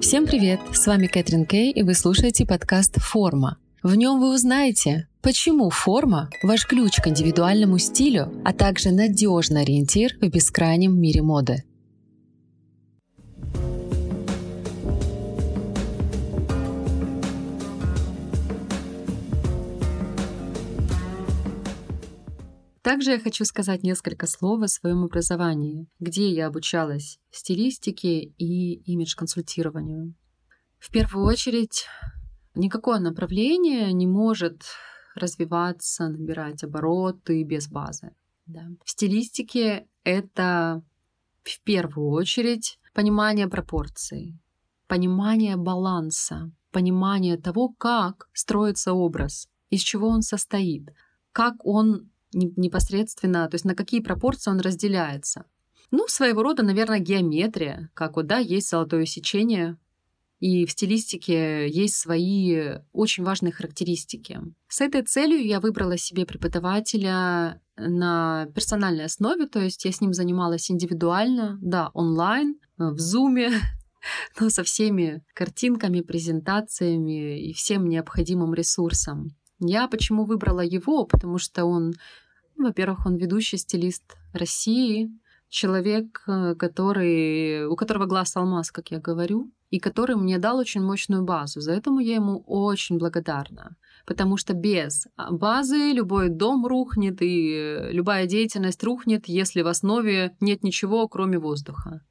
Всем 0.00 0.26
привет! 0.26 0.60
С 0.72 0.86
вами 0.86 1.06
Кэтрин 1.06 1.46
Кей, 1.46 1.72
и 1.72 1.82
вы 1.82 1.94
слушаете 1.94 2.46
подкаст 2.46 2.96
«Форма». 3.00 3.56
В 3.82 3.94
нем 3.94 4.20
вы 4.20 4.34
узнаете, 4.34 5.08
почему 5.22 5.70
форма– 5.70 6.28
ваш 6.42 6.66
ключ 6.66 6.96
к 6.96 7.08
индивидуальному 7.08 7.78
стилю, 7.78 8.32
а 8.44 8.52
также 8.52 8.90
надежный 8.90 9.62
ориентир 9.62 10.16
в 10.20 10.28
бескрайнем 10.28 11.00
мире 11.00 11.22
моды. 11.22 11.64
Также 22.86 23.10
я 23.10 23.18
хочу 23.18 23.44
сказать 23.44 23.82
несколько 23.82 24.28
слов 24.28 24.62
о 24.62 24.68
своем 24.68 25.02
образовании, 25.02 25.88
где 25.98 26.30
я 26.30 26.46
обучалась 26.46 27.18
стилистике 27.32 28.20
и 28.20 28.74
имидж-консультированию. 28.74 30.14
В 30.78 30.92
первую 30.92 31.26
очередь, 31.26 31.86
никакое 32.54 33.00
направление 33.00 33.92
не 33.92 34.06
может 34.06 34.62
развиваться, 35.16 36.06
набирать 36.06 36.62
обороты 36.62 37.42
без 37.42 37.66
базы. 37.66 38.12
Да. 38.46 38.68
В 38.84 38.90
стилистике 38.92 39.88
это 40.04 40.80
в 41.42 41.60
первую 41.62 42.10
очередь 42.10 42.78
понимание 42.94 43.48
пропорций, 43.48 44.38
понимание 44.86 45.56
баланса, 45.56 46.52
понимание 46.70 47.36
того, 47.36 47.68
как 47.68 48.28
строится 48.32 48.92
образ, 48.92 49.48
из 49.70 49.80
чего 49.80 50.06
он 50.06 50.22
состоит, 50.22 50.94
как 51.32 51.66
он 51.66 52.12
непосредственно, 52.36 53.48
то 53.48 53.54
есть 53.54 53.64
на 53.64 53.74
какие 53.74 54.00
пропорции 54.00 54.50
он 54.50 54.60
разделяется. 54.60 55.44
Ну, 55.90 56.06
своего 56.08 56.42
рода, 56.42 56.62
наверное, 56.62 56.98
геометрия, 56.98 57.90
как 57.94 58.16
вот, 58.16 58.26
да, 58.26 58.38
есть 58.38 58.68
золотое 58.68 59.06
сечение, 59.06 59.76
и 60.40 60.66
в 60.66 60.72
стилистике 60.72 61.68
есть 61.68 61.96
свои 61.96 62.74
очень 62.92 63.24
важные 63.24 63.52
характеристики. 63.52 64.40
С 64.68 64.80
этой 64.80 65.02
целью 65.02 65.44
я 65.44 65.60
выбрала 65.60 65.96
себе 65.96 66.26
преподавателя 66.26 67.62
на 67.76 68.46
персональной 68.54 69.06
основе, 69.06 69.46
то 69.46 69.60
есть 69.60 69.84
я 69.84 69.92
с 69.92 70.00
ним 70.00 70.12
занималась 70.12 70.70
индивидуально, 70.70 71.58
да, 71.62 71.90
онлайн, 71.94 72.56
в 72.76 72.98
зуме, 72.98 73.50
но 74.40 74.50
со 74.50 74.62
всеми 74.62 75.24
картинками, 75.34 76.02
презентациями 76.02 77.48
и 77.48 77.52
всем 77.54 77.88
необходимым 77.88 78.52
ресурсом. 78.52 79.34
Я 79.58 79.88
почему 79.88 80.26
выбрала 80.26 80.60
его? 80.60 81.06
Потому 81.06 81.38
что 81.38 81.64
он 81.64 81.94
во-первых, 82.56 83.06
он 83.06 83.16
ведущий 83.16 83.58
стилист 83.58 84.16
России, 84.32 85.10
человек, 85.48 86.22
э, 86.26 86.54
который, 86.54 87.66
у 87.66 87.76
которого 87.76 88.06
глаз 88.06 88.36
алмаз, 88.36 88.70
как 88.70 88.90
я 88.90 88.98
говорю, 88.98 89.50
и 89.70 89.78
который 89.78 90.16
мне 90.16 90.38
дал 90.38 90.58
очень 90.58 90.82
мощную 90.82 91.24
базу. 91.24 91.60
За 91.60 91.72
это 91.72 91.90
я 92.00 92.14
ему 92.16 92.42
очень 92.46 92.98
благодарна. 92.98 93.76
Потому 94.06 94.36
что 94.36 94.54
без 94.54 95.08
базы 95.30 95.92
любой 95.92 96.28
дом 96.28 96.66
рухнет, 96.66 97.18
и 97.20 97.88
любая 97.90 98.26
деятельность 98.26 98.82
рухнет, 98.84 99.26
если 99.26 99.62
в 99.62 99.66
основе 99.66 100.36
нет 100.40 100.62
ничего, 100.62 101.08
кроме 101.08 101.38
воздуха. 101.38 102.02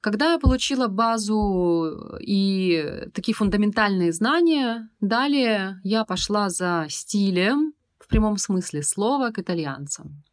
Когда 0.00 0.32
я 0.32 0.38
получила 0.38 0.86
базу 0.86 2.16
и 2.20 3.08
такие 3.14 3.34
фундаментальные 3.34 4.12
знания, 4.12 4.88
далее 5.00 5.80
я 5.82 6.04
пошла 6.04 6.50
за 6.50 6.86
стилем, 6.88 7.72
в 8.08 8.10
прямом 8.10 8.38
смысле 8.38 8.82
слова 8.82 9.30
к 9.32 9.38
итальянцам. 9.38 10.24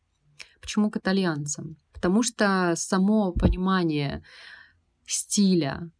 Почему 0.61 0.89
к 0.89 0.95
итальянцам? 0.95 1.75
Потому 1.91 2.23
что 2.23 2.73
само 2.77 3.33
понимание 3.33 4.23
стиля, 5.05 5.91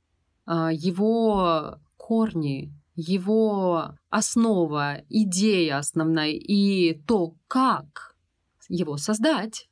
а, 0.45 0.71
его 0.71 1.77
корни, 1.97 2.73
его 2.95 3.97
основа, 4.09 5.01
идея 5.09 5.79
основная 5.79 6.31
и 6.31 6.93
то, 6.93 7.35
как 7.49 8.15
его 8.69 8.95
создать, 8.95 9.69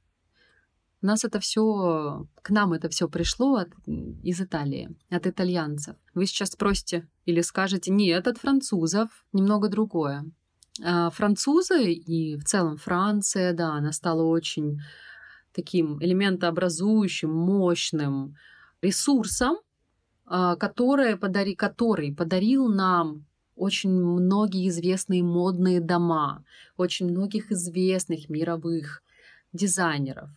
у 1.02 1.06
нас 1.06 1.24
это 1.24 1.40
все, 1.40 2.28
к 2.42 2.50
нам 2.50 2.74
это 2.74 2.90
все 2.90 3.08
пришло 3.08 3.56
от, 3.56 3.70
из 3.88 4.42
Италии, 4.42 4.94
от 5.10 5.26
итальянцев. 5.26 5.96
Вы 6.14 6.26
сейчас 6.26 6.50
спросите 6.50 7.08
или 7.24 7.40
скажете, 7.40 7.92
нет, 7.92 8.28
от 8.28 8.40
французов 8.40 9.26
немного 9.32 9.70
другое. 9.70 10.26
А, 10.82 11.10
французы 11.12 11.94
и 11.94 12.36
в 12.38 12.44
целом 12.44 12.78
Франция, 12.78 13.54
да, 13.54 13.74
она 13.74 13.92
стала 13.92 14.24
очень 14.24 14.82
таким 15.54 16.02
элементообразующим, 16.02 17.32
мощным 17.32 18.36
ресурсом, 18.82 19.58
а, 20.26 20.56
который, 20.56 21.16
подари, 21.16 21.56
который 21.56 22.14
подарил 22.14 22.68
нам 22.68 23.26
очень 23.56 23.92
многие 23.92 24.68
известные 24.70 25.24
модные 25.24 25.80
дома, 25.80 26.44
очень 26.76 27.10
многих 27.10 27.52
известных 27.52 28.30
мировых 28.30 29.04
дизайнеров, 29.54 30.30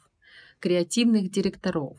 креативных 0.61 1.31
директоров 1.31 1.99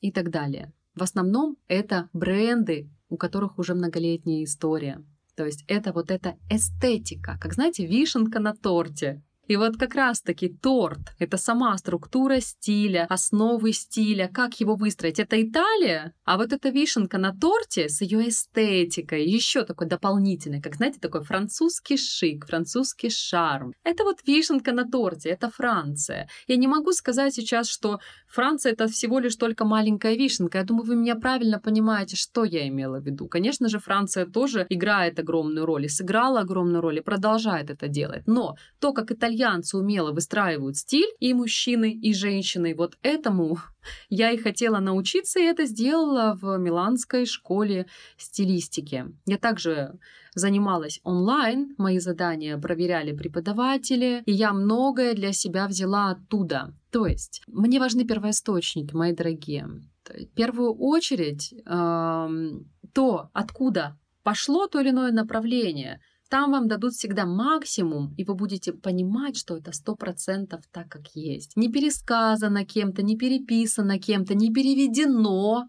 и 0.00 0.10
так 0.10 0.30
далее. 0.30 0.72
В 0.96 1.02
основном 1.02 1.56
это 1.68 2.08
бренды, 2.12 2.90
у 3.08 3.16
которых 3.16 3.58
уже 3.58 3.74
многолетняя 3.74 4.42
история. 4.42 5.02
То 5.36 5.46
есть 5.46 5.64
это 5.66 5.92
вот 5.92 6.10
эта 6.10 6.36
эстетика, 6.50 7.38
как, 7.40 7.54
знаете, 7.54 7.86
вишенка 7.86 8.38
на 8.38 8.54
торте. 8.54 9.22
И 9.48 9.56
вот 9.56 9.76
как 9.76 9.94
раз-таки 9.96 10.48
торт— 10.48 11.00
это 11.18 11.36
сама 11.36 11.76
структура 11.76 12.38
стиля, 12.40 13.06
основы 13.10 13.72
стиля, 13.72 14.30
как 14.32 14.60
его 14.60 14.76
выстроить. 14.76 15.18
Это 15.18 15.42
Италия, 15.42 16.14
а 16.24 16.36
вот 16.36 16.52
эта 16.52 16.68
вишенка 16.68 17.18
на 17.18 17.34
торте 17.34 17.88
с 17.88 18.00
ее 18.02 18.28
эстетикой, 18.28 19.26
еще 19.26 19.64
такой 19.64 19.88
дополнительной, 19.88 20.62
как, 20.62 20.76
знаете, 20.76 21.00
такой 21.00 21.22
французский 21.22 21.96
шик, 21.96 22.46
французский 22.46 23.10
шарм. 23.10 23.72
Это 23.82 24.04
вот 24.04 24.18
вишенка 24.26 24.72
на 24.72 24.88
торте, 24.88 25.30
это 25.30 25.50
Франция. 25.50 26.28
Я 26.46 26.56
не 26.56 26.68
могу 26.68 26.92
сказать 26.92 27.34
сейчас, 27.34 27.68
что 27.68 27.98
Франция— 28.28 28.72
это 28.74 28.86
всего 28.86 29.18
лишь 29.18 29.36
только 29.36 29.64
маленькая 29.64 30.14
вишенка. 30.14 30.58
Я 30.58 30.64
думаю, 30.64 30.86
вы 30.86 30.94
меня 30.94 31.16
правильно 31.16 31.58
понимаете, 31.58 32.16
что 32.16 32.44
я 32.44 32.68
имела 32.68 33.00
в 33.00 33.04
виду. 33.04 33.26
Конечно 33.26 33.68
же, 33.68 33.80
Франция 33.80 34.24
тоже 34.24 34.66
играет 34.70 35.18
огромную 35.18 35.66
роль 35.66 35.86
и 35.86 35.88
сыграла 35.88 36.40
огромную 36.40 36.80
роль 36.80 36.98
и 36.98 37.02
продолжает 37.02 37.70
это 37.70 37.88
делать. 37.88 38.22
Но 38.26 38.54
то, 38.78 38.92
как 38.92 39.10
итальянцы 39.10 39.31
итальянцы 39.32 39.76
умело 39.76 40.12
выстраивают 40.12 40.76
стиль, 40.76 41.08
и 41.20 41.34
мужчины, 41.34 41.92
и 41.92 42.12
женщины. 42.14 42.74
Вот 42.74 42.96
этому 43.02 43.58
я 44.10 44.30
и 44.30 44.36
хотела 44.36 44.78
научиться, 44.78 45.40
и 45.40 45.44
это 45.44 45.64
сделала 45.64 46.38
в 46.40 46.58
Миланской 46.58 47.26
школе 47.26 47.86
стилистики. 48.16 49.06
Я 49.26 49.38
также 49.38 49.98
занималась 50.34 51.00
онлайн, 51.02 51.74
мои 51.78 51.98
задания 51.98 52.58
проверяли 52.58 53.12
преподаватели, 53.12 54.22
и 54.26 54.32
я 54.32 54.52
многое 54.52 55.14
для 55.14 55.32
себя 55.32 55.66
взяла 55.66 56.10
оттуда. 56.10 56.74
То 56.90 57.06
есть 57.06 57.42
мне 57.46 57.78
важны 57.80 58.04
первоисточники, 58.04 58.94
мои 58.94 59.12
дорогие. 59.12 59.68
В 60.04 60.34
первую 60.34 60.74
очередь 60.74 61.54
то, 61.64 63.30
откуда 63.32 63.98
пошло 64.22 64.66
то 64.66 64.80
или 64.80 64.90
иное 64.90 65.12
направление– 65.12 66.00
там 66.32 66.52
вам 66.52 66.66
дадут 66.66 66.94
всегда 66.94 67.26
максимум, 67.26 68.14
и 68.16 68.24
вы 68.24 68.34
будете 68.34 68.72
понимать, 68.72 69.36
что 69.36 69.58
это 69.58 69.70
сто 69.72 69.94
процентов 69.94 70.62
так, 70.72 70.88
как 70.88 71.08
есть. 71.14 71.58
Не 71.58 71.70
пересказано 71.70 72.64
кем-то, 72.64 73.02
не 73.02 73.18
переписано 73.18 73.98
кем-то, 73.98 74.34
не 74.34 74.50
переведено 74.50 75.68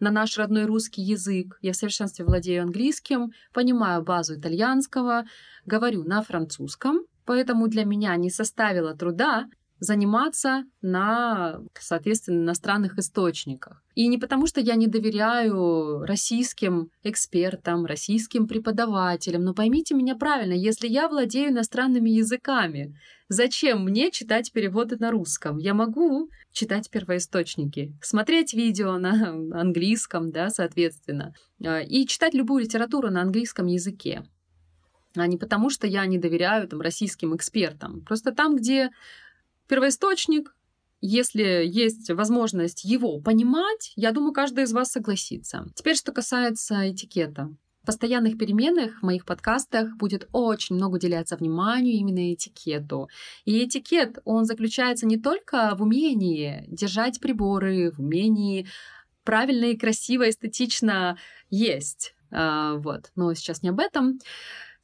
на 0.00 0.10
наш 0.10 0.36
родной 0.36 0.64
русский 0.64 1.00
язык. 1.00 1.58
Я 1.62 1.72
в 1.72 1.76
совершенстве 1.76 2.24
владею 2.24 2.64
английским, 2.64 3.30
понимаю 3.54 4.02
базу 4.02 4.34
итальянского, 4.34 5.26
говорю 5.64 6.02
на 6.02 6.22
французском, 6.22 7.02
поэтому 7.24 7.68
для 7.68 7.84
меня 7.84 8.16
не 8.16 8.30
составило 8.30 8.96
труда 8.96 9.46
заниматься 9.80 10.64
на, 10.82 11.60
соответственно, 11.78 12.42
иностранных 12.44 12.98
источниках. 12.98 13.82
И 13.94 14.06
не 14.06 14.18
потому, 14.18 14.46
что 14.46 14.60
я 14.60 14.76
не 14.76 14.86
доверяю 14.86 16.02
российским 16.04 16.90
экспертам, 17.02 17.86
российским 17.86 18.46
преподавателям, 18.46 19.42
но 19.42 19.54
поймите 19.54 19.94
меня 19.94 20.14
правильно, 20.14 20.52
если 20.52 20.86
я 20.86 21.08
владею 21.08 21.50
иностранными 21.50 22.10
языками, 22.10 22.94
зачем 23.28 23.84
мне 23.84 24.10
читать 24.10 24.52
переводы 24.52 24.96
на 24.98 25.10
русском? 25.10 25.58
Я 25.58 25.74
могу 25.74 26.28
читать 26.52 26.90
первоисточники, 26.90 27.92
смотреть 28.02 28.54
видео 28.54 28.98
на 28.98 29.30
английском, 29.58 30.30
да, 30.30 30.50
соответственно, 30.50 31.34
а, 31.64 31.80
и 31.80 32.06
читать 32.06 32.34
любую 32.34 32.64
литературу 32.64 33.10
на 33.10 33.22
английском 33.22 33.66
языке 33.66 34.24
а 35.16 35.26
не 35.26 35.36
потому, 35.36 35.70
что 35.70 35.86
я 35.86 36.06
не 36.06 36.18
доверяю 36.18 36.68
там, 36.68 36.80
российским 36.80 37.34
экспертам. 37.34 38.02
Просто 38.02 38.32
там, 38.32 38.56
где 38.56 38.90
первоисточник, 39.70 40.54
если 41.00 41.64
есть 41.64 42.10
возможность 42.10 42.84
его 42.84 43.20
понимать, 43.20 43.92
я 43.94 44.10
думаю, 44.10 44.32
каждый 44.32 44.64
из 44.64 44.72
вас 44.72 44.90
согласится. 44.90 45.64
Теперь, 45.76 45.96
что 45.96 46.12
касается 46.12 46.90
этикета. 46.90 47.54
В 47.82 47.86
постоянных 47.86 48.36
переменах 48.36 49.00
в 49.00 49.04
моих 49.04 49.24
подкастах 49.24 49.96
будет 49.96 50.28
очень 50.32 50.74
много 50.74 50.96
уделяться 50.96 51.36
вниманию 51.36 51.94
именно 51.94 52.34
этикету. 52.34 53.08
И 53.44 53.64
этикет, 53.64 54.18
он 54.24 54.44
заключается 54.44 55.06
не 55.06 55.18
только 55.18 55.74
в 55.76 55.82
умении 55.82 56.64
держать 56.66 57.20
приборы, 57.20 57.92
в 57.92 58.00
умении 58.00 58.66
правильно 59.24 59.66
и 59.66 59.76
красиво, 59.76 60.28
эстетично 60.28 61.16
есть. 61.48 62.14
А, 62.32 62.74
вот, 62.74 63.12
но 63.14 63.32
сейчас 63.34 63.62
не 63.62 63.70
об 63.70 63.78
этом. 63.78 64.18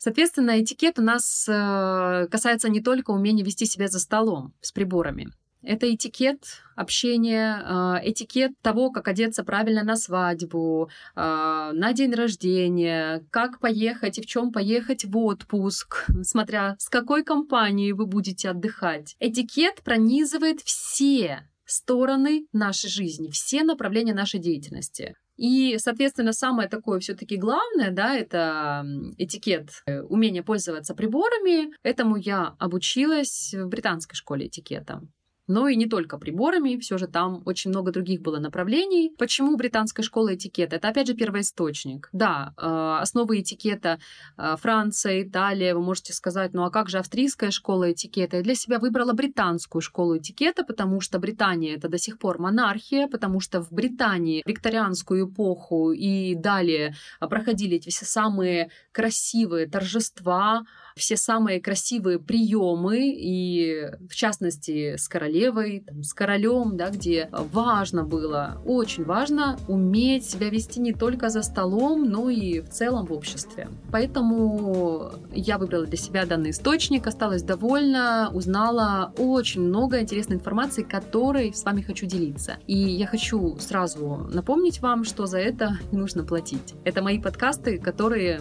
Соответственно, 0.06 0.62
этикет 0.62 1.00
у 1.00 1.02
нас 1.02 1.48
э, 1.48 2.28
касается 2.30 2.68
не 2.68 2.80
только 2.80 3.10
умения 3.10 3.44
вести 3.44 3.66
себя 3.66 3.88
за 3.88 3.98
столом 3.98 4.54
с 4.60 4.70
приборами. 4.70 5.32
Это 5.62 5.92
этикет 5.92 6.62
общения, 6.76 7.60
а, 7.64 8.00
этикет 8.04 8.52
того, 8.62 8.92
как 8.92 9.08
одеться 9.08 9.42
правильно 9.42 9.82
на 9.82 9.96
свадьбу, 9.96 10.90
а, 11.16 11.72
на 11.72 11.92
день 11.92 12.14
рождения, 12.14 13.26
как 13.32 13.58
поехать 13.58 14.18
и 14.18 14.22
в 14.22 14.26
чем 14.26 14.52
поехать 14.52 15.04
в 15.04 15.18
отпуск, 15.18 16.06
смотря 16.22 16.76
с 16.78 16.88
какой 16.88 17.24
компанией 17.24 17.92
вы 17.92 18.06
будете 18.06 18.50
отдыхать. 18.50 19.16
Этикет 19.18 19.82
пронизывает 19.82 20.60
все 20.60 21.48
стороны 21.64 22.46
нашей 22.52 22.90
жизни, 22.90 23.32
все 23.32 23.64
направления 23.64 24.14
нашей 24.14 24.38
деятельности. 24.38 25.16
И, 25.36 25.76
соответственно, 25.78 26.32
самое 26.32 26.68
такое 26.68 26.98
все-таки 27.00 27.36
главное, 27.36 27.90
да, 27.90 28.14
это 28.16 28.84
этикет, 29.18 29.82
э, 29.86 30.00
умение 30.00 30.42
пользоваться 30.42 30.94
приборами. 30.94 31.72
Этому 31.82 32.16
я 32.16 32.54
обучилась 32.58 33.54
в 33.54 33.66
британской 33.66 34.16
школе 34.16 34.46
этикета 34.46 35.02
но 35.46 35.68
и 35.68 35.76
не 35.76 35.86
только 35.86 36.18
приборами, 36.18 36.76
все 36.78 36.98
же 36.98 37.06
там 37.06 37.42
очень 37.44 37.70
много 37.70 37.92
других 37.92 38.20
было 38.22 38.38
направлений. 38.38 39.12
Почему 39.18 39.56
британская 39.56 40.02
школа 40.02 40.34
этикета? 40.34 40.76
Это, 40.76 40.88
опять 40.88 41.06
же, 41.06 41.14
первоисточник. 41.14 42.08
Да, 42.12 42.54
э, 42.56 42.98
основы 43.02 43.40
этикета 43.40 43.98
э, 44.36 44.56
Франция, 44.60 45.22
Италия, 45.22 45.74
вы 45.74 45.82
можете 45.82 46.12
сказать, 46.12 46.52
ну 46.54 46.64
а 46.64 46.70
как 46.70 46.88
же 46.88 46.98
австрийская 46.98 47.50
школа 47.50 47.92
этикета? 47.92 48.38
Я 48.38 48.42
для 48.42 48.54
себя 48.54 48.78
выбрала 48.78 49.12
британскую 49.12 49.82
школу 49.82 50.18
этикета, 50.18 50.64
потому 50.64 51.00
что 51.00 51.18
Британия 51.18 51.76
это 51.76 51.88
до 51.88 51.98
сих 51.98 52.18
пор 52.18 52.38
монархия, 52.38 53.08
потому 53.08 53.40
что 53.40 53.62
в 53.62 53.72
Британии 53.72 54.42
викторианскую 54.46 55.28
эпоху 55.28 55.92
и 55.92 56.34
далее 56.34 56.94
проходили 57.20 57.76
эти 57.76 57.90
все 57.90 58.04
самые 58.04 58.70
красивые 58.92 59.66
торжества, 59.66 60.64
все 60.96 61.16
самые 61.16 61.60
красивые 61.60 62.18
приемы, 62.18 63.12
и 63.14 63.90
в 64.08 64.14
частности 64.14 64.96
с 64.96 65.08
королевой, 65.08 65.84
там, 65.86 66.02
с 66.02 66.14
королем, 66.14 66.76
да, 66.76 66.88
где 66.90 67.28
важно 67.30 68.02
было, 68.02 68.62
очень 68.64 69.04
важно 69.04 69.58
уметь 69.68 70.24
себя 70.24 70.48
вести 70.48 70.80
не 70.80 70.94
только 70.94 71.28
за 71.28 71.42
столом, 71.42 72.08
но 72.08 72.30
и 72.30 72.60
в 72.60 72.70
целом 72.70 73.06
в 73.06 73.12
обществе. 73.12 73.68
Поэтому 73.92 75.12
я 75.34 75.58
выбрала 75.58 75.86
для 75.86 75.98
себя 75.98 76.24
данный 76.24 76.50
источник, 76.50 77.06
осталась 77.06 77.42
довольна, 77.42 78.30
узнала 78.32 79.12
очень 79.18 79.60
много 79.60 80.00
интересной 80.00 80.36
информации, 80.36 80.82
которой 80.82 81.52
с 81.52 81.62
вами 81.64 81.82
хочу 81.82 82.06
делиться. 82.06 82.56
И 82.66 82.76
я 82.76 83.06
хочу 83.06 83.56
сразу 83.58 84.28
напомнить 84.32 84.80
вам, 84.80 85.04
что 85.04 85.26
за 85.26 85.38
это 85.38 85.78
нужно 85.92 86.24
платить. 86.24 86.74
Это 86.84 87.02
мои 87.02 87.20
подкасты, 87.20 87.78
которые 87.78 88.40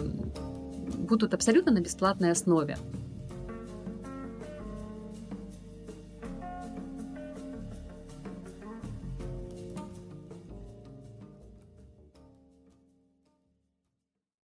будут 1.06 1.34
абсолютно 1.34 1.72
на 1.72 1.80
бесплатной 1.80 2.32
основе. 2.32 2.76